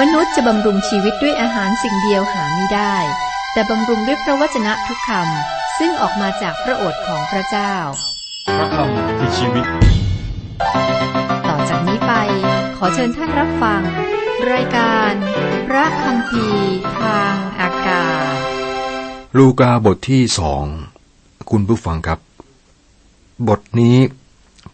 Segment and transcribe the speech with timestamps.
[0.00, 2.96] มนุษย์จะบำรุงชีวิตด้วยอาหารสิ่งเดียวหาไม่ได้
[3.52, 7.74] แต่บำรุงด้วยพระวจนะทุกคำซึ่งออกมาจากพระโอษฐ์ของพระเจ้า
[8.56, 9.66] พระคำคือชีวิต
[11.48, 12.12] ต่อจากนี้ไป
[12.76, 13.82] ขอเชิญท่านรับฟัง
[14.52, 15.12] รายการ
[15.68, 16.46] พระคำพี
[17.00, 18.36] ทางอากาศ
[19.36, 20.64] ลูกาบทที่สอง
[21.50, 22.20] คุณผู้ฟังครับ
[23.48, 23.96] บทนี้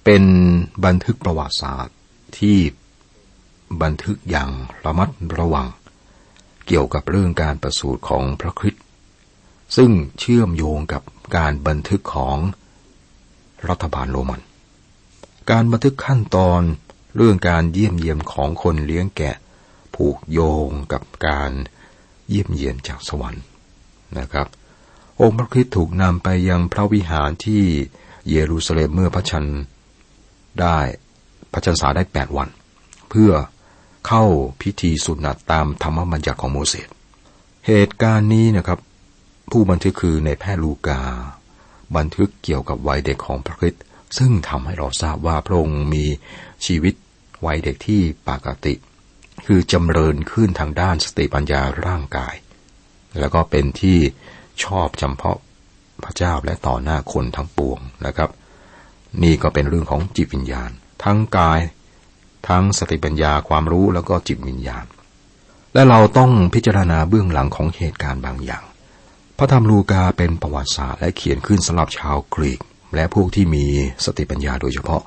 [0.05, 0.25] เป็น
[0.85, 1.97] บันทึกประวัติศาสตร์
[2.39, 2.59] ที่
[3.83, 4.51] บันทึกอย่าง
[4.85, 5.09] ระมัด
[5.39, 5.67] ระวัง
[6.67, 8.83] เกี่ยวกับเรื่องการประสูติของพระคริสต์
[9.77, 11.03] ซึ่งเชื่อมโยงกับ
[11.37, 12.37] การบันทึกของ
[13.69, 14.41] รัฐบาลโรมัน
[15.51, 16.63] การบันทึกขั้นตอน
[17.17, 19.37] เรื่องการเยี่ยมเยียมของคนเลี้ยงแกะ
[19.95, 21.51] ผูกโยงกับการ
[22.29, 23.45] เยี่ยมเยียนจากสวรรค์
[24.19, 24.47] นะครับ
[25.21, 27.63] องค์พระคริสต์ถูกนำไปยังพระวิหารที่
[28.31, 29.47] เยรูซาเล็มเมื่อพระชัน
[30.61, 30.79] ได้
[31.53, 32.49] พระชันษาได้แปดวัน
[33.11, 33.31] เพื่อ
[34.07, 34.25] เข้า
[34.61, 36.89] พิธีสุนัตตามธรรมบัญญัติของโมเสส
[37.67, 38.79] เหตุการณ์นี้นะครับ
[39.51, 41.01] ผู้บันทึกคือในแพทย์ลูกา
[41.97, 43.83] บันทึกเกี่ยวกับวัยเด็กของพระคริสต์
[44.19, 46.05] ซึ่งทำให้เราทราบว่าพระองค์มี
[46.67, 46.95] ชีวิต
[47.47, 48.75] วัยเด็กที่ปกติ
[49.47, 52.35] คือจำเริญขึ้นทางด้านสติปัญญาร่างกาย
[53.19, 53.99] แล้วก็เป็นที่
[54.65, 55.39] ชอบจำเพาะ
[56.05, 58.31] พระเจ้าและต่อหน้าคนทั้งปวงนะครับ
[59.23, 60.71] นี่ก็เป็นเรื่องของจิตวิญญาณ
[61.05, 61.61] ทั้งกาย
[62.49, 64.85] ทั้งสติปัญญาความรู้แล้วก็จิตวิญญาณ
[65.75, 68.65] และเราต้องพิจารณาเบื้องหลังของเหตุการณ์บางอย่าง
[69.39, 72.61] พระธรรมลูกาเป็นประวัติศาสตร์และเขียนขึ้นสำหรับชาวกรีก
[72.95, 73.65] และพวกที่มี
[74.05, 75.03] สติปัญญาโดยเฉพาะ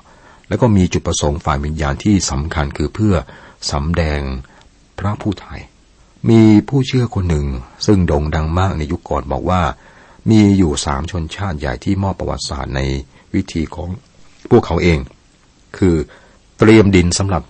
[0.48, 3.14] และก็มีจุดประสงค์ฝ่ายวิญญาณที่สำคัญคือเพื่อ
[3.72, 4.20] สำแดง
[4.98, 5.60] พระผู้ไทย
[6.30, 7.46] มีผู้เชื่อคนหนึ่ง
[7.86, 9.62] ซึ่งโด่งดังมากในยุคก่อนบอกว่า
[10.30, 12.80] มีอยู่สามชนชาติใหญ่ที่มอบประวัติศาสตร์ใน
[13.34, 13.88] วิธีของ
[14.50, 14.98] พวกเขาเอง
[15.78, 15.96] คือ
[16.58, 17.42] เตรียมดินสำหรับ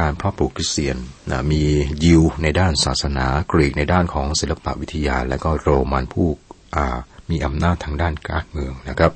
[0.00, 0.96] การเพาะปลูกคริสเตียน
[1.30, 1.62] นะมี
[2.04, 6.28] ยิวในด้านศาสนากรีกในด้านของศิลปวิทยา และก็โรมันผู้
[7.30, 9.12] มีอำนาจทางด้านการเมืองนะครับ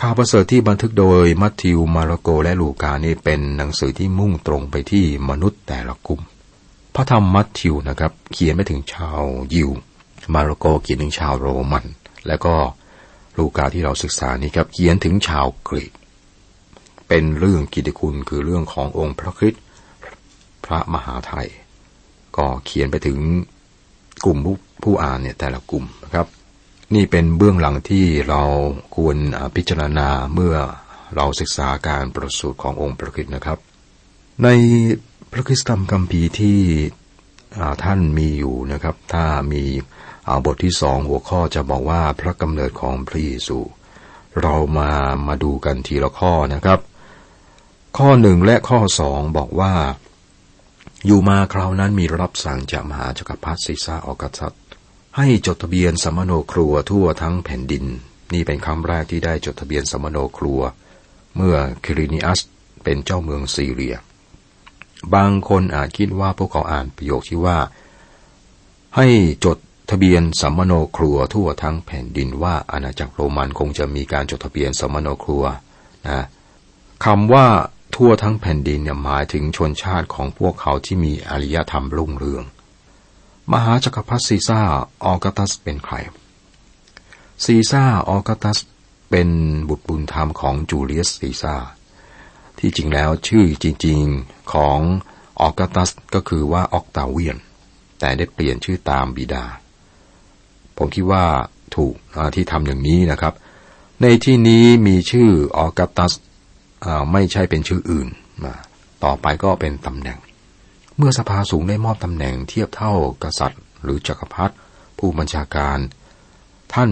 [0.00, 6.20] ข่าวประเสริฐที่บันทึกโดยมัทธิว มาระโก และลูกานี่เป็นหนังสือที่มุ่งตรงไปที่มนุษย์แต่ละกลุ่ม
[6.94, 9.22] พระธรรมมัทธิวนะครับ เขียนไปถึงชาว
[9.54, 9.70] ยิว
[10.34, 11.84] มาระโกเขียนถึงชาวโรมัน
[12.26, 12.54] และก็
[13.38, 15.92] ลูกาที่เราศึกษานี้ครับเขียนถึงชาวกรีก
[17.14, 19.62] เป็นเรื่องกิตติคุณคือเรื่องขององค์พระคริสต์
[20.64, 21.48] พระมหาไทย
[22.36, 23.18] ก็เขียนไปถึง
[24.24, 24.38] กลุ่ม
[24.82, 26.26] ผู้อ่านเนี่ยแต่ละกลุ่มนะครับ
[26.94, 28.42] นี่เป็นเบื้องหลังที่เรา
[28.96, 29.16] ควร
[29.56, 30.56] พิจารณาเมื่อ
[31.16, 33.58] เราศึกษาการประสูติขององค์พระคริสต์นะครับ
[34.42, 34.48] ใน
[35.32, 36.60] พระคริสตธรรมคัมภีร์ที่
[37.84, 39.62] ท่านมีอยู่นะครับ ถ้ามี
[40.44, 43.58] บทที่สองหัวข้อจะบอกว่าพระกำเนิดของพระเยซู
[44.42, 44.90] เรามา
[45.26, 46.80] มาดูกันทีละข้อนะครับ
[47.98, 49.74] ข้อหนึ่งและข้อสองบอกว่า
[51.06, 54.52] อยู่มาคราวนั้นมีรับสั่งจากมหาจักรพรรดิซีซ่าออกัสซัส
[55.16, 57.84] ให้จดทะเบียนสมโนครัวทั่วทั้งแผ่นดิน
[58.32, 60.60] นี่เป็นครั้งแรกที่ได้จดทะเบียนสำมะโนครัว
[61.36, 62.40] เมื่อคิรินิอัส
[62.84, 63.96] เป็นเจ้าเมืองซีเรีย
[65.14, 67.58] บางคนอาจคิดว่าพวกเขาอ่านประโยคที่ว่า
[68.96, 69.06] ให้
[69.44, 69.58] จด
[69.90, 75.44] ทะเบียนสำมะโนครัวทั่วทั้งแผ่นดินว่าอาณาจักรโรมันคงจะมีการจดทะเบียนสำมะโนครัว
[76.08, 76.26] นะ
[77.04, 77.46] คำว่า
[77.94, 82.44] ทั่วทั้งแผ่นดินเนี่ยหมายถึงชนชาติของพวกเขาที่มีอารยธรรมรุ่งเรือง
[83.52, 84.60] มหาจักรพรรดิซีซ่า
[85.04, 85.94] ออกัตัสเป็นใคร
[87.44, 88.58] ซีซ่าออกัตัส
[89.10, 89.28] เป็น
[89.68, 91.56] บุตรบุญธรรมของจูเลียสซีซ่า
[92.58, 94.78] ที่จริงแล้วชื่อจริงๆของ
[95.40, 97.36] ออกัตัสก็คือว่าออกตาเวียน
[97.98, 99.44] แต่ได้เปลี่ยนชื่อตามบิดา
[100.76, 101.24] ผมคิดว่า
[101.76, 101.94] ถูก
[102.34, 103.34] ที่ทำอย่างนี้นะครับ
[104.02, 106.12] ในที่นี้มีชื่อออกัตัส
[107.12, 108.08] ไม่ใช่เป็นชื่ออื่น
[108.44, 108.54] มา
[109.04, 110.18] ต่อไปก็เป็นตำแหน่ง
[110.96, 112.92] เมื่อสภาสูงได้มอบตำแหน่งเทียบเท่า
[113.24, 114.54] กษัตริย์ หรือจักรพรรดิ
[114.98, 115.78] ผู้บัญชาการ
[116.74, 116.90] ท่าน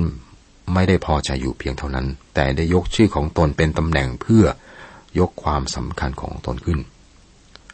[0.74, 4.44] ไม่ได้พอใจอยู่เพียงเท่านั้น แต่ได้ยกชื่อของตนเป็นตำแหน่งเพื่อ
[5.18, 6.80] ยกความสำคัญของตนขึ้น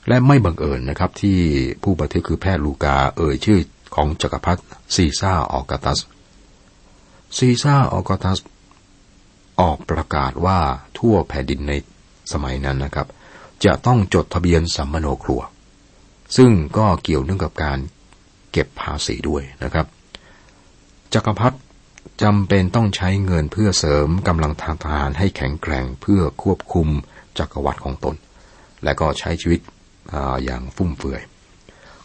[0.09, 1.39] และไม่บังเอิญนะครับที่
[1.83, 3.59] ผู้บันทึกคือแพทย์ลูกาเอ่ยชื่อ
[3.95, 4.61] ของจักรพรรดิ
[4.95, 5.99] ซีซ่าออกัตัส
[7.37, 8.39] ซีซ่าออกัตัส
[9.61, 10.59] ออกประกาศว่า
[10.99, 11.73] ทั่วแผ่นดินใน
[12.33, 13.07] สมัยนั้นนะครับ
[13.65, 15.41] จะต้องจดทะเบียนสัมมโนครัว
[16.37, 17.79] ซึ่งก็เกี่ยวเนื่องกับการ
[18.53, 19.87] เก็บภาษีด้วยนะครับ
[21.15, 21.59] จักรพรรดิ
[22.23, 26.89] จำเป็นต้องใช้เงินเพื่อเสริมกำลังทางทหารให้แข็งแกร่งเพื่อควบคุม
[27.39, 28.17] จักรวรรดิของตน
[28.85, 29.61] และก็ใช้ชีวิต
[30.13, 31.23] ออย่างฟุ่มเฟือย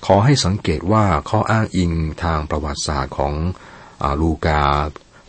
[0.06, 1.92] ขอให้สังเกตว่าข้ออ้างอิง
[2.24, 3.34] ทางประวัติศาสตร์ของ
[4.04, 4.62] ลูกา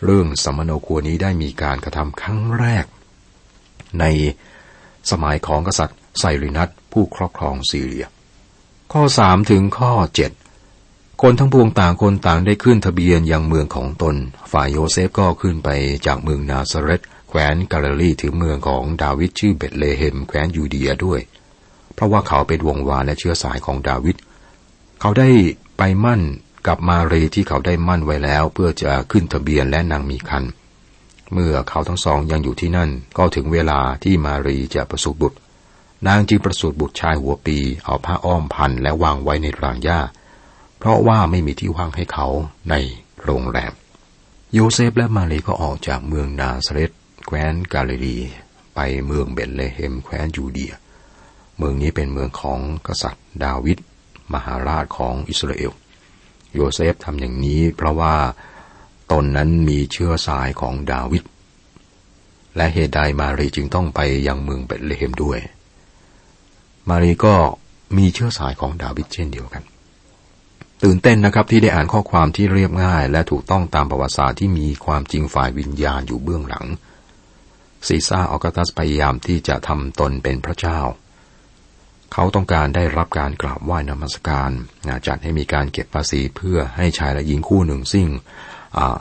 [0.04, 2.84] เรื่องสำมะโนครัวนี้ได้มีการกระทำครั้งแรก
[4.00, 4.04] ใน
[5.10, 8.06] สมัยของกษัตริย์ไซรินัสผู้ครอบครองซีเรีย
[8.93, 10.32] ข้อสามถึงข้อเจ็ด
[11.22, 14.16] คนทั้งปวงต่างคนต่างได้ขึ้นทะเบียนยังเมืองของตน
[14.52, 15.69] ฝ่ายโยเซฟก็ขึ้นไป
[16.06, 21.20] จากเมืองนาซาเรตแคว้นกาลิลีถึงเมืองของดาวิดชื่อเบตเลเฮมแคว้นยูเดียด้วย
[21.94, 24.16] เพราะว่าเขาเป็นวงศ์วานและเชื้อสายของดาวิด
[25.00, 25.28] เขาได้
[25.78, 26.20] ไปมั่น
[26.66, 30.44] กับมารีที่เขาได้มั่นไว้แล้ว เพื่อจะขึ้นทะเบียนและนางมีคัน
[31.32, 35.38] เมื่อเขาทั้งสองยังอยู่ที่นั่น ก็ถึงเวลาที่มารีจะประสูติบุตร
[36.06, 40.00] นางจึงประสูติบุตรชายหัวปี เอาผ้าอ้อมพันและวางไว้ในรางหญ้า
[40.79, 42.26] เพราะว่าไม่มีที่ว่างให้เขา
[42.70, 42.75] ใน
[43.25, 43.73] โรงแรม
[44.52, 46.90] โยเซฟและมารีก็ออกจากเมืองนาซาเรต
[47.26, 48.17] แคว้นกาลิลี
[48.75, 50.73] ไปเมืองเบตเลเฮมแคว้นยูเดีย
[51.56, 53.79] เมืองนี้เป็นเมืองของกษัตริย์ดาวิด
[54.34, 55.73] มหาราชของอิสราเอล
[56.55, 58.14] โยเซฟทำอย่างนี้เพราะว่า
[59.12, 61.22] ตนนั้นมีเชื้อสายของดาวิด
[62.56, 65.38] และเหตุใดมารีจึงต้องไปยังเมืองเบตเลเฮมด้วย
[66.88, 67.34] มารีก็
[67.96, 69.62] มีเชื้อสายของดาวิดเช่นเดียวกัน
[70.82, 76.66] ตื่นเต้นนะครับที่ได้อ่านข้อความที่เรียบง่าย และถูกต้องตามประวัติศาสตร์ที่มีความจริงฝ่ายวิญญาณอยู่เบื้องหลัง
[77.86, 80.80] ซีซ่าออกตัสพยายามที่จะทำตนเป็นพระเจ้า
[82.12, 84.50] เขาต้องการได้รับการกราบไหว้นมัสการ
[85.06, 88.06] จัดให้มีการเก็บภาษีเพื่อให้ชายและหญิงคู่หนึ่งซึ่ง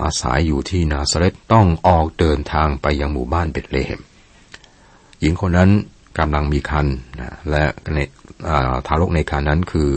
[0.04, 4.02] อาศัยอยู่ที่นาซาเรตต้องออกเดินทางไปยังหมู่บ้านเบตเลเฮม
[5.20, 5.70] หญิงคนนั้น
[6.20, 6.88] กำลังมีคัน
[7.50, 7.64] และ
[8.88, 9.90] ทารกในคันนั้นคือ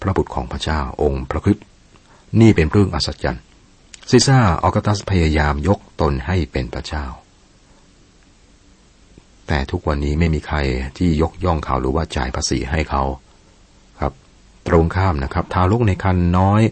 [0.00, 1.66] พระบุตรของพระเจ้าองค์พระคริสต์
[2.40, 3.42] นี่เป็นเรื่องอัศจรรย์
[4.10, 7.04] ซิซ่าออกตัสพยายามยกตนให้เป็นพระเจ้า
[9.48, 10.58] แต่ทุกวันนี้ไม่มีใคร
[10.98, 13.02] ที่ยกย่องเขาหรือว่าจ่ายภาษีให้เขา
[14.00, 14.12] ครับ
[14.68, 16.62] ตรงข้ามนะครับ ทารกในคันน้อย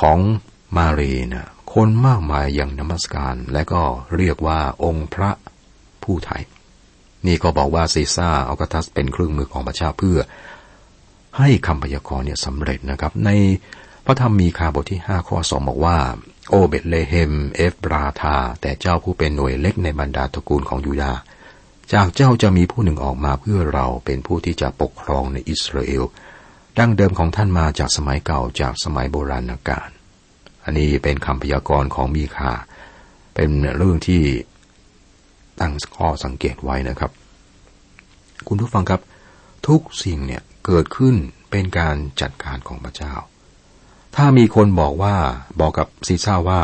[0.00, 0.18] ของ
[0.76, 3.82] มารีนะคนมากมายอย่างนมัสการและก็
[4.16, 5.30] เรียกว่าองค์พระ
[6.04, 6.42] ผู้ไทย
[7.26, 10.18] นี่ก็บอกว่าซีซ่าออกัตัสเป็นเครื่องมือของพระเจ้าเพื่อ
[11.38, 13.30] ให้คำพยากรณ์เนี่ยสำเร็จนะครับ ใน
[14.06, 15.96] พระธรรมมีคาบทที่ห้าข้อสองบอกว่า
[16.50, 21.12] โอเบตเลเฮม เอฟบราธา แต่เจ้าผู้เป็นหน่วยเล็กในบรรดาตระกูลของยูดา
[21.92, 26.02] จากเจ้าจะมีผู้หนึ่งออกมาเพื่อเราเป็นผู้ที่จะปกครองในอิสราเอล
[26.78, 29.90] ดั้งเดิมของท่านมาจากสมัยเก่าจากสมัยโบราณกาล
[30.64, 32.52] อันนี้เป็นคำพยากรณ์ของมีคา
[33.34, 34.22] เป็นเรื่องที่
[35.60, 37.10] ตั้งข้อสังเกตไว้นะครับ
[38.46, 39.00] คุณผู้ฟังครับ
[39.68, 41.14] ทุกสิ่งเนี่ยเกิดขึ้น
[41.50, 43.14] เป็นการจัดการของพระเจ้า
[44.16, 45.16] ถ้ามีคนบอกว่า
[45.60, 46.60] บอกกับซีซ่าว่า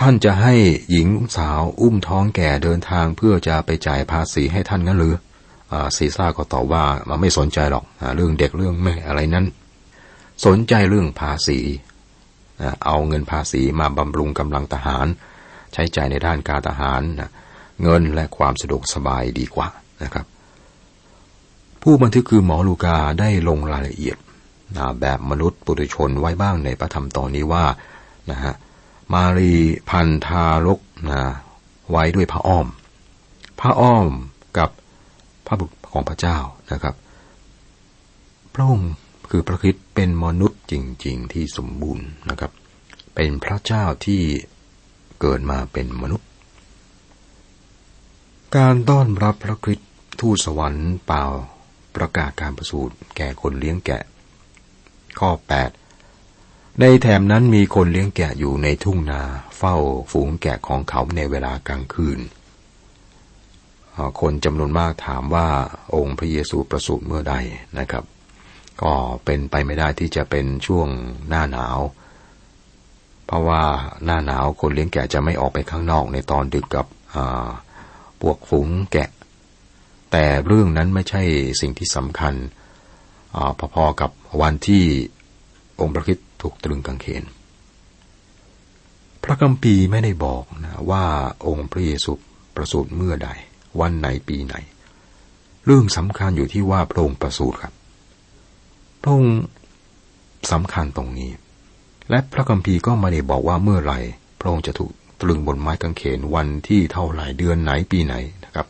[0.00, 0.54] ท่านจะให้
[0.90, 5.14] หญิงสาวอุ้มท้องแก่เดินทางเพื่อจะไปจ่ายภาษีให้ท่านงั้นหรือ
[5.96, 7.84] ซีซ่าก็ตอบว่ามันไม่สนใจหรอก
[8.16, 9.46] เรื่องเด็กเรื่องแม่อะไรนั้น
[10.46, 11.58] สนใจเรื่องภาษี
[12.84, 15.06] เอาเงินภาษีมาบำรุงกำลังทหาร
[15.72, 17.02] ใช้จ่ายในด้านการทหาร
[17.82, 19.68] เงินและความสะดวกสบายดีกว่า
[20.02, 20.26] นะครับ
[21.82, 24.16] ผู้บันทึกคือหมอลูกาได้ลงรายละเอียด
[25.00, 27.64] แบบมนุษย์ปุถุชนไว้บ้างในพระธรรมตอนนี้ว่า
[28.30, 28.54] นะฮะ
[29.12, 29.54] มารี
[29.90, 30.80] พันธารก
[31.10, 31.22] นะ
[31.90, 32.66] ไว้ด้วยพระอ้อม
[33.60, 34.08] พระอ้อม
[35.48, 36.38] พระบุตรของพระเจ้า
[36.72, 36.94] นะครับ
[38.54, 38.92] พระองค์
[39.30, 40.74] คือพระคิดเป็นมนุษย์จ
[41.06, 42.52] ริง ๆ ที่สมบูรณ์นะครับ
[43.14, 44.22] เป็นพระเจ้าที่
[45.20, 46.28] เกิดมาเป็นมนุษย์
[48.56, 49.90] การต้อนรับพระคริสต์
[50.20, 51.22] ทูตสวรรค์เปล่า
[51.96, 54.02] ประกาศการประสูติแก่คนเลี้ยงแกะ
[55.20, 55.30] ข้อ
[56.06, 59.22] 8 ในแถมนั้นมีคนเลี้ยงแกะอยู่ในทุ่งนา
[59.58, 59.76] เฝ้า
[60.10, 62.18] ฝูงแกะของเขาในเวลากลางคืน
[64.20, 65.46] คนจำนวนมากถามว่า
[65.94, 67.34] องค์พระเยซูประสูติเมื่อใด
[67.78, 68.04] นะครับ
[68.82, 68.92] ก็
[69.24, 70.88] เป็นไปไม่ได้ที่จะเป็นช่วง
[71.28, 71.78] หน้าหนาว
[73.26, 73.62] เพราะว่า
[74.04, 76.86] หน้าหนาวคนเลี้ยงแกะจะไม่ออกไปข้างนอกในตอนดึกกับ
[78.20, 79.08] พวกฝูงแกะ
[80.12, 81.22] แต่เรื่องนั้นไม่ใช่
[81.60, 82.34] สิ่งที่สำคัญ
[83.36, 83.38] อ
[83.74, 84.10] พอๆกับ
[84.42, 84.84] วันที่
[85.80, 87.24] องค์พระคิดถูกตรึงกางเขน
[89.22, 91.04] พระกัมปีไม่ได้บอกนะว่า
[91.46, 92.12] องค์พระเยซู
[92.54, 93.30] ประสูติเมื่อใด
[93.80, 94.54] วันไหนปีไหน
[95.64, 97.72] เรื่องสำคัญอยู่ที่ว่าพระองค์ประสูติครับ
[99.02, 99.38] พระองค์
[100.52, 101.30] สำคัญตรงนี้
[102.10, 103.98] และพระกัมพีก็ไม่ได้บอกว่าเมื่อไหร่
[104.40, 108.66] พระองค์จะถูกตรึงบนไม้กางเขนวันที่เท่าไหร่เดือนไหนปีไหนนะครับ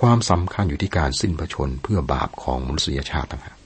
[0.00, 3.56] ความสำคัญอยู่ที่การสิ้นพระชนเพื่อบาปของมนุษยชาติต่างหาก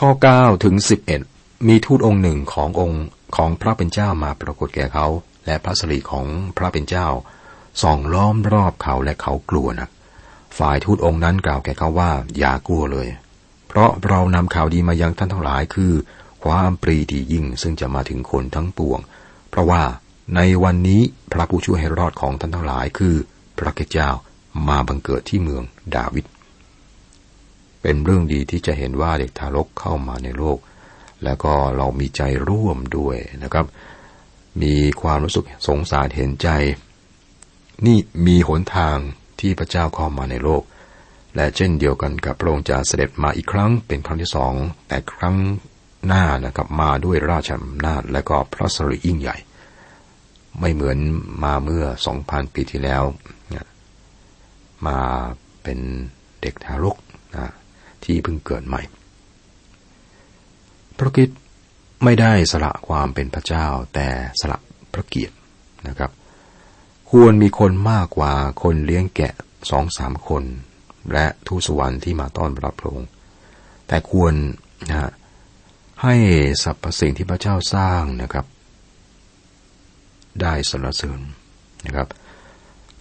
[0.00, 0.74] ข้อ9ถึง
[1.22, 3.04] 11 มีทูตองค์หนึ่งขององค์
[3.36, 5.06] ของพระเป็นเจ้ามาปรากฏแก่เขา
[5.46, 7.06] และพระสิริของพระเป็นเจ้า
[7.82, 9.88] ส่องล้อมรอบเขาและเขากลัวนะ
[10.58, 13.08] ฝ่ายทูตองค์นั้นกล่าวแก่เขาว่า อย่ากลัวเลย
[13.68, 15.92] เพราะเรานำข่าวดีมายังท่านทั้งหลายคือ
[16.44, 19.00] ความปรีดียิ่งซึ่งจะมาถึงคนทั้งปวง
[19.50, 19.82] เพราะว่า
[20.36, 21.00] ในวันนี้
[21.32, 23.14] พระผู้ช่วยให้รอดของท่านทั้งหลายคือ
[23.58, 24.10] พระเจ้า
[24.68, 25.62] มาบังเกิดที่เมือง
[25.94, 26.24] ดาวิด
[27.82, 30.58] เป็เป็นเรื่องดีที่จะเห็นว่าเด็กทารกเข้ามาในโลก
[31.24, 33.66] แล้วก็เรามีใจร่วมด้วยนะครับ
[34.62, 36.48] มีความรู้สึกสงสารเห็นใจ
[37.86, 38.96] นี่มีหนทาง
[39.40, 40.62] ที่พระเจ้าเข้ามาในโลก
[41.36, 44.54] และเช่นเดียวกันกับพระองค์จะเสด็จมาอีกครั้งเป็นครั้งที่สอง
[44.88, 45.36] แต่ครั้ง
[46.06, 49.36] หน้านะครับมาด้วยราชอำนาจและก็พระสริยิ่งใหญ่
[50.60, 50.98] ไม่เหมือน
[51.44, 53.02] มาเมื่อสองพันปีที่แล้ว
[54.86, 54.98] มา
[55.62, 55.78] เป็น
[56.40, 56.96] เด็กทารก
[57.34, 57.52] นะ
[58.04, 58.82] ที่เพิ่งเกิดใหม่
[60.98, 61.30] พระคิด
[62.04, 64.08] ไม่ได้สละความเป็นพระเจ้าแต่
[64.40, 64.58] สละ
[64.92, 65.34] พระเกียรติ
[65.88, 66.10] นะครับ
[67.10, 69.32] ควรมีคนมากกว่าคนเลี้ยงแกะ
[69.70, 70.44] สองสามคน
[71.12, 73.10] และทูตสวรรค์ที่มาต้อนรับพระองค์
[73.86, 74.34] แต่ควร
[74.88, 75.10] นะ
[76.02, 76.14] ให้
[76.62, 78.46] สรรพสิ่งที่พระเจ้าสร้างนะครับ
[80.42, 81.20] ได้สรรเสริญ
[81.86, 82.08] นะครับ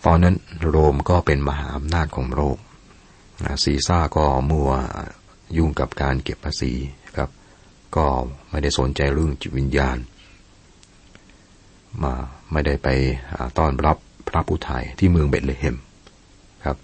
[0.06, 0.36] ตอนนั้น
[0.70, 2.58] โรมก็เป็นมหาอำนาจของโลก
[3.64, 4.72] ซีซ่าก็มัว
[5.58, 6.74] ยุ่งกับการเก็บภาษี
[7.18, 7.30] ครับ
[7.96, 8.06] ก็
[8.50, 9.98] ไม่ได้สนใจเรื่องจิตวิญญาณ
[12.04, 12.14] มา
[12.52, 12.88] ไม่ได้ไป
[13.58, 13.98] ต้อนรับ
[14.30, 15.76] พระผู้ไทยที่เมืองเบตเลเฮม
[16.66, 16.78] ครับ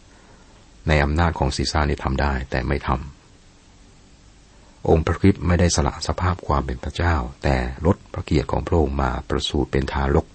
[0.88, 7.56] ในอำนาจของซีซ่านี่ทำได้แต่ไม่ทำองค์พระคริสต์ไม่ได้สละสภาพความเป็นพระเจ้า แต่
[7.86, 10.28] ลดพระเกียรติของพระองค์มาประสูติเป็นทารก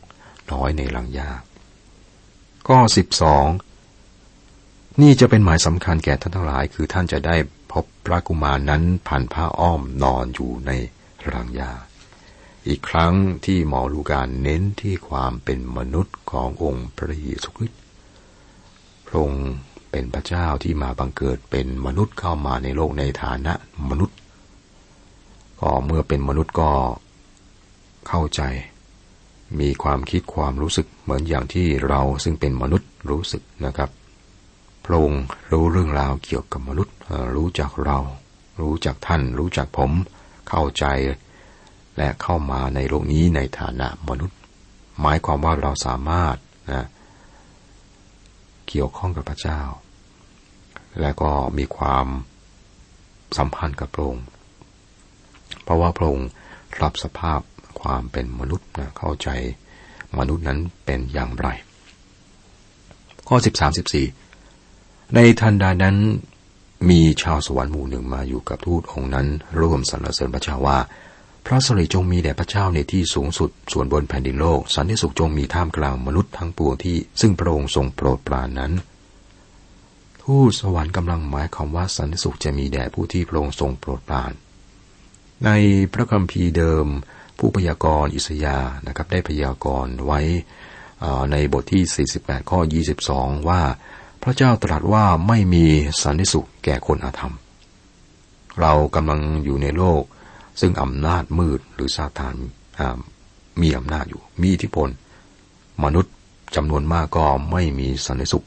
[0.53, 1.31] น้อยในหลังยา
[2.67, 3.47] ข้อสิบสอง
[5.01, 7.37] นี่จะเป็นหมายสำคัญแก่ท่านทั้งหลาย คือท่านจะได้
[7.73, 10.71] พบพระกุมารนั้นผ่านผ้าอ้อมนอนอยู่ใน
[11.33, 11.73] รังยา
[12.69, 17.81] อีกครั้งที่หมอลูกาเน้นที่ความเป็นมนุษย์ขององค์พระเยซูคริสต์
[19.07, 19.47] พระองค์
[19.91, 23.53] เป็นพระเจ้าที่มาบังเกิดเป็นมนุษย์เข้ามาในโลกในฐานะ
[23.89, 24.19] มนุษย์
[25.61, 26.71] ก็เมื่อเป็นมนุษย์ก็
[28.09, 28.43] เข้าใจ
[29.61, 33.91] มีความคิดความรู้สึกเหมือนอย่างที่เราซึ่งเป็นมนุษย์รู้สึกนะครับ
[34.85, 35.23] พระองค์
[35.53, 36.95] รู้เรื่องราวเกี่ยวกับมนุษย์
[37.35, 37.99] รู้จักเรา
[38.61, 39.93] รู้จักท่าน รู้จักผม
[40.49, 40.85] เข้าใจ
[41.99, 44.39] และเข้ามาในโลกนี้ในฐานะมนุษย์
[45.01, 46.37] หมายความว่าเราสามารถ
[46.73, 46.87] นะ
[48.69, 49.61] เกี่ยวข้องกับพระเจ้า
[51.01, 52.07] และก็มีความ
[53.37, 54.27] สัมพันธ์กับพระองค์
[55.63, 56.29] เพราะว่าพระองค์
[56.83, 57.41] รับสภาพ
[57.81, 59.29] ความเป็นมนุษย์นะเข้าใจ
[60.19, 61.49] มนุษย์นั้นเป็นอย่างไร
[63.29, 64.07] ข้อสิบสามสิบสี่
[65.15, 65.97] ในทันใดนั้น
[66.91, 69.27] มีชาวสวรรค์หมู่หนึ่งมาอยู่กับทูตองค์นั้น
[69.61, 70.79] ร่วมสรรเสริญพระเจ้าว่า
[71.51, 78.73] พระสริจงมีแด่พระเจ้าในที่สูงสุด ส่วนบนแผ่นดินโลก สันติสุขจงมีท่ามกลางมนุษย์ทั้งปวงที่ ซึ่งพระองค์ทรงโปรดปรานนั้น
[80.23, 84.33] ทูตสวรรค์กำลังหมายความว่าสันติสุขจะมีแด่ผู้ที่พระองค์ทรงโปรดปราน
[85.45, 85.51] ใน
[85.93, 86.87] พระคัมภีร์เดิม
[87.39, 90.21] ผู้พยากรณ์อิสยานะครับได้พยากรณ์ไว้
[91.31, 92.61] ในบทที่ 48 ข้อ
[93.05, 93.63] 22 ว่า
[94.23, 95.67] พระเจ้าตรัสว่าไม่มี
[96.03, 97.35] สันติสุขแก่คนอาธรรม
[98.61, 100.03] เรากำลังอยู่ในโลก
[100.61, 102.35] ซึ่งอำนาจมืดหรือซาตาน
[103.63, 104.89] มีอำนาจอยู่ มีอิทธิพล
[105.85, 106.15] มนุษย์
[106.57, 108.47] จำนวนมากก็ไม่มีสันติสุข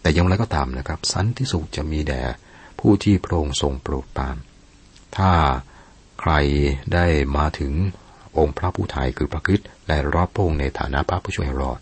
[0.00, 2.22] แต่อยังไรก็ตามนะครับ สันติสุขจะมีแด่
[2.80, 4.36] ผู้ที่พระองค์ทรงโปรดปราน
[5.16, 5.32] ถ้า
[6.20, 6.32] ใคร
[6.94, 7.06] ได้
[7.36, 7.72] มาถึง
[8.38, 11.80] องค์พระผู้ไทยคือพระคิดและรับพระองค์ในฐานะพระผู้ช่วยรอด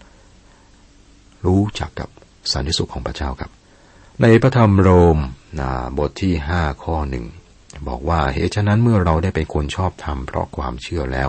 [1.46, 2.08] รู้จักกับ
[2.52, 3.50] สันติสุขของพระเจ้าครับ
[4.22, 5.18] ในพระธรรมโรม
[5.60, 7.24] นะบทที่ห้าข้อหนึ่ง
[7.88, 11.28] บอกว่าเหตุฉะนั้นเมื่อเราได้เป็นคนชอบธรรมเพราะความเชื่อแล้ว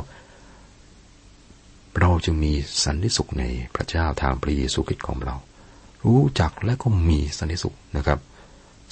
[1.99, 2.53] เราจึงมี
[2.83, 3.43] สันติสุขใน
[3.75, 5.35] พระเจ้าทางพระเยซูคริสต์ของเรา
[6.03, 8.19] รู้จักและก็มีสันติสุขนะครับ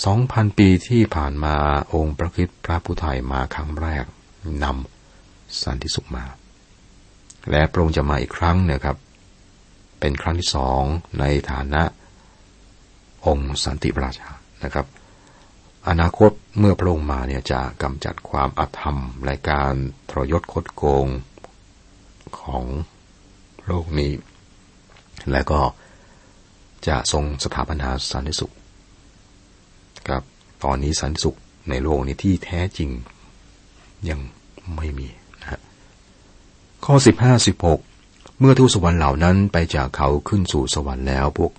[0.06, 1.56] สองพันปีที่ผ่านมา
[1.94, 4.06] องค์พระคิดพระผู้ไทยมาครั้งแรก
[4.64, 6.26] นำสันติสุขมา
[7.52, 8.98] และพระองค์จะมาอีกครั้งนะครับ
[10.00, 10.84] เป็นครั้งที่สอง
[11.20, 11.84] ในฐานะ
[13.26, 14.30] องค์สันติราชา
[14.64, 14.86] นะครับ
[15.90, 19.74] อนาคตเมื่อพระองค์มาเนี่ยจะกำจัดความอธรรมและการ
[20.10, 21.08] ทรยศคดโกง
[22.40, 22.66] ของ
[23.66, 24.12] โลกนี้
[25.32, 25.62] และก็
[26.88, 28.54] จะทรงสถาปนาสันติสุข
[30.08, 30.24] ครับ
[30.64, 31.38] ตอนนี้สันติสุข
[31.70, 32.90] ในโลกนี้ที่แท้จริง
[34.10, 34.20] ยัง
[34.76, 35.08] ไม่มี
[35.40, 35.60] นะฮะ
[36.86, 37.80] ข้อสิบห้าสิบหก
[38.40, 41.52] เมื่อทูตสวรรค์เหล่านั้นไปจากเขาขึ้นสู่สวรรค์แล้วพวก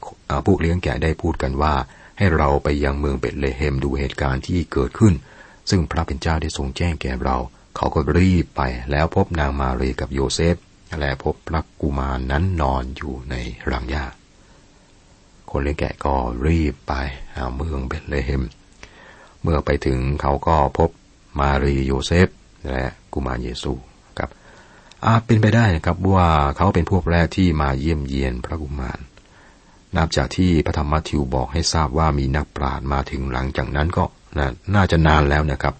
[0.46, 1.74] พวกเลี้ยงแกะได้พูดกันว่า
[2.18, 5.14] ให้เราไปยังเมืองเบตเลเฮมดูเหตุการณ์ที่เกิดขึ้น
[5.70, 7.36] ซึ่งพระเป็นเจ้าได้ทรงแจ้งแก่เรา
[7.76, 10.56] เขาก็รีบไปแล้วพบนางมารีกับโยเซฟ
[11.00, 13.34] และพบพระกุมารนั้นนอนอยู่ใน
[13.70, 14.04] รางหญ้า
[15.50, 16.14] คนเลี้ยงแกะก็
[16.46, 16.92] รีบไป
[17.56, 18.42] เมืองเบตเลเฮม
[19.42, 20.90] เมื่อไปถึงเขาก็พบ
[21.40, 22.28] มารีโยเซฟ
[22.70, 23.72] และกุมารเยซู
[24.18, 24.30] ครับ
[25.06, 29.00] อาจเป็นไปได้นะครับว่าเขาเป็นพวกแรกที่มาเยี่ยมเยียนพระกุมาร
[29.96, 34.04] นับจากที่พระธรรมมัทธิวบอกให้ทราบว่ามีนักปราชญ์มาถึงหลังจากนั้นก็
[34.74, 35.74] น่าจะนานแล้วนะครับ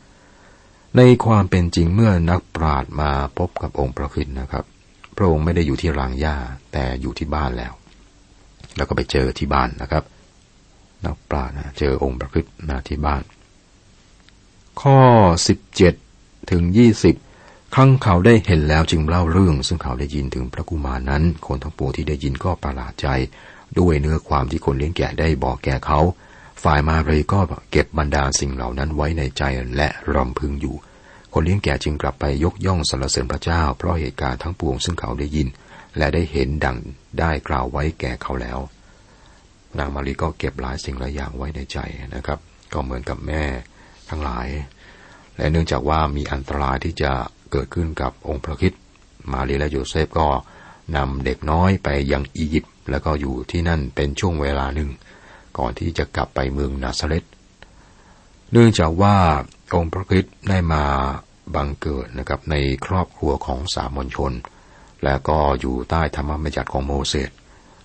[0.97, 4.65] ในความเป็นจริงเมื่อนักปราชญ์มาพบกับองค์พระคิดนะครับ
[5.17, 6.37] พระองค์ไม่ได้อยู่ที่รางหญ้า
[6.73, 7.73] แต่อยู่ที่บ้านแล้ว
[8.77, 10.05] แล้วก็ไปเจอที่บ้านนะครับ
[11.05, 13.23] นักปราชญ์เจอองค์พระคิดมาที่บ้าน
[14.81, 14.99] ข้อ
[15.49, 15.95] สิบเจ็ด
[16.51, 17.17] ถึงยี่สิบ
[17.75, 23.09] ครั้งเขาได้เห็นแล้วจึงเล่าเรื่อง ซึ่งเขาได้ยินถึงพระกุมารนั้น คนทั้งปวงที่ได้ยินก็ประหลาดใจ
[23.79, 26.01] ด้วยเนื้อความที่คนเลี้ยงแกะได้บอกแก่เขา
[26.63, 29.43] ฝ่ายมาเรีก็เก็บบรรดาสิ่งเหล่านั้นไว้ในใจ
[29.77, 30.77] และรำพึงอยู่
[31.33, 35.49] คนเลี้ยงแกะจึงกลับไปยกย่องสรรเสริญพระเจ้า เพราะเหตุการณ์ทั้งปวงซึ่งเขาได้ยิน
[35.97, 36.79] และได้เห็นดัง
[37.19, 38.59] ได้กล่าวไว้แก่เขาแล้ว
[39.79, 41.79] นางมารีก็เก็บหลายสิ่งหลายอย่างไว้ในใจ
[42.15, 42.39] นะครับ
[42.73, 43.45] ก็เหมือนกับแม่
[44.09, 44.47] ทั้งหลาย
[45.37, 47.13] และเนื่องจากว่ามีอันตรายที่จะ
[47.51, 48.73] เกิดขึ้นกับองค์พระคิด
[49.33, 50.29] มารีและโยเซฟก็
[50.97, 54.91] นำเด็กน้อยไปยังอียิปต์แล้วก็อยู่ที่นั่นเป็นช่วงเวลาหนึ่ง
[55.59, 57.25] ก่อนที่จะกลับไปเมืองนาซาเรต
[58.53, 59.17] เนื่องจากว่า
[59.75, 60.85] องค์พระคิดได้มา
[61.55, 62.55] บังเกิดนะครับใน
[62.87, 64.33] ครอบครัวของสามัญชน
[65.05, 67.31] และก็อยู่ใต้ธรรมบัญญัติของโมเสส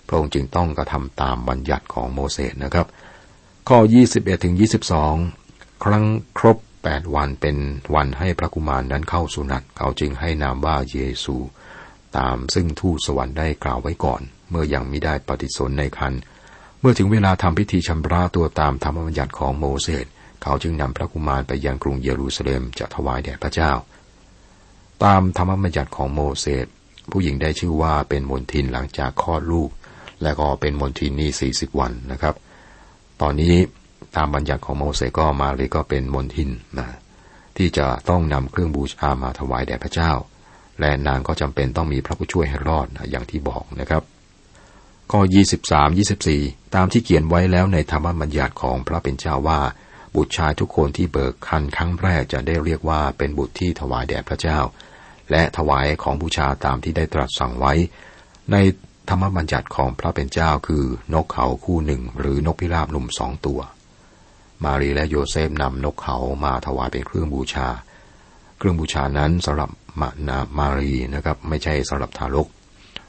[0.06, 2.86] พระองค์จึงต้องกระทำตามบัญญัติของโมเสสนะครับ
[3.68, 3.78] ข้อ
[4.10, 4.54] 21ถึง
[5.18, 6.04] 22 ครั้ง
[6.38, 7.56] ครบ แปดวันเป็น
[7.94, 11.36] วันให้พระกุมารนั้นเข้าสุนัตเขาจึงให้นามว่าเยซู
[12.18, 16.14] ตามซึ่งทูตสวรรค์ได้กล่าวไว้ก่อน เมื่อยังไม่ได้ปฏิสนในคัน
[16.80, 20.06] เมื่อถึงเวลาทำพิธีชำระตัวตามธรรมบัญญัติของโมเสส
[20.42, 23.72] เขาจึงนำพระกุมารไปยังกรุงเยรูซาเล็มจะถวายแด่พระเจ้า
[25.04, 26.66] ตามธรรมบัญญัติของโมเสส
[27.10, 29.70] ผู้หญิงได้ชื่อว่าเป็นมนทินหลังจากคลอดลูก
[30.22, 32.34] และก็เป็นมนทินนี่สี่สิบวันนะครับ
[33.22, 33.54] ตอนนี้
[34.16, 36.88] ตามบัญญัติของโมเสสก็มารีก็เป็นมนทินนะ
[37.56, 40.12] ที่จะต้องนำเครื่องบูชามาถวายแด่พระเจ้า
[40.80, 44.02] และนางก็จำเป็นต้องมีพระผู้ช่วยให้รอดนะอย่างที่บอกนะครับ
[45.12, 45.20] ข้อ
[45.78, 49.60] 23 24 ตามที่เขียนไว้แล้วในธรรมบัญญัติของพระเป็นเจ้าว่า
[50.14, 54.58] บุตรชายทุกคนที่เบิกคันครั้งแรกจะได้เรียกว่าเป็นบุตรที่ถวายแด่พระเจ้า
[55.30, 57.72] และถวายของบูชาตามที่ได้ตรัสสั่งไว้
[58.52, 58.56] ใน
[59.08, 63.60] ธรรมบัญญัติของพระเป็นเจ้าคือนกเขาคู่หนึ่ง หรือนกพิราบหนุ่มสองตัว
[64.64, 67.68] มารีและโยเซฟนำนกเขามาถวายเป็นเครื่องบูชา
[68.58, 72.48] เครื่องบูชานั้นสำหรับมานามารีนะครับ ไม่ใช่สำหรับทารก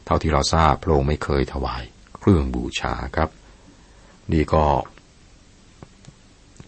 [0.06, 1.84] เท่าที่เราทราบพระองค์ไม่เคยถวาย
[2.20, 3.30] เครื่องบูชาครับ
[4.32, 4.66] นี่ก็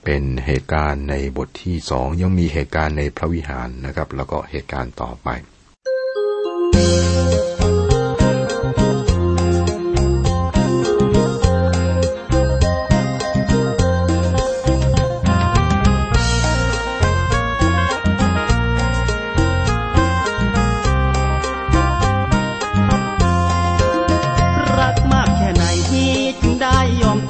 [0.04, 5.28] เป็นเหตุการณ์ในบทที่สองยังมีเหตุการณ์ในพระวิหารนะครับ แล้วก็เหตุการณ์ต่อไป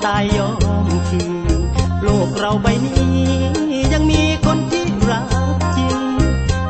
[0.10, 0.50] ตายยอ
[0.86, 1.26] มทิ้
[2.04, 3.16] โลกเราใบนี้
[3.94, 5.28] ยังมีคนที่รัก
[5.78, 5.98] จริง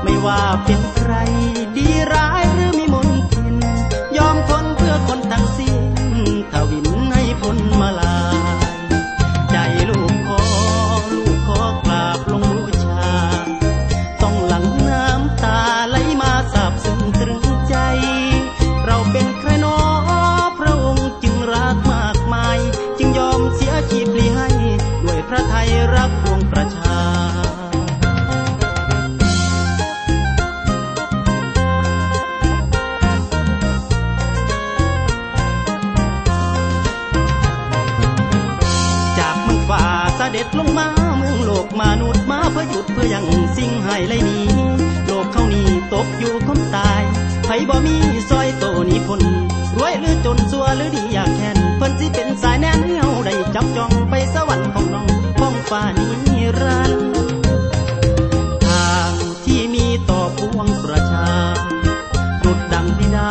[0.04, 1.14] ไม่ว่าเป็นใคร
[40.32, 40.88] เด็ดลงมา
[41.18, 43.26] เมืองโลกมนุษย์มาเพื่อหยุดเพื่อยัง
[43.58, 44.48] สิ่งหายไรนี้
[45.06, 47.02] โลกเขานี้ตกอยู่คมตาย
[47.46, 47.96] ไผบ่มี
[48.30, 49.22] ซอยโตนี้พน
[49.76, 55.08] รวยหรือจนสัวหรือดีอยากแค้นเพิ่นสิเป็นสายแน่นเฮาได้จับจองไปสวรรค์ของน้อง
[55.40, 56.92] ของฟ้านี้รัน
[58.66, 59.12] ทาง
[59.46, 61.28] ที่มีต่อปวงประชา
[62.44, 63.30] ดุดดังบิดา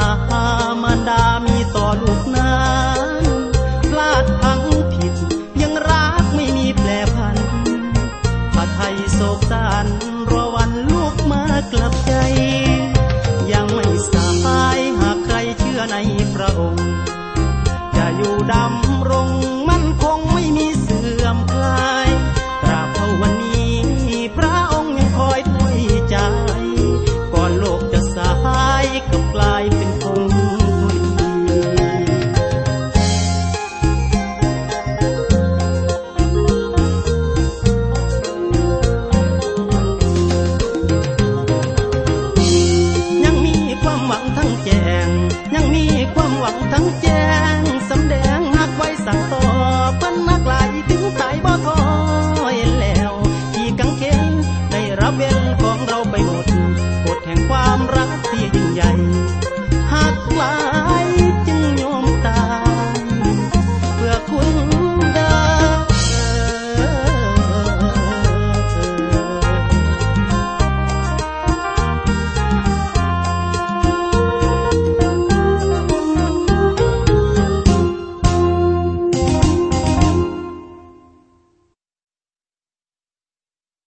[45.54, 47.22] ยังมีความหวังทั้งแจ้
[47.56, 47.75] ง